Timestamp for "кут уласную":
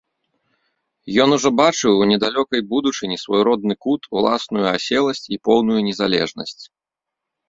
3.87-4.65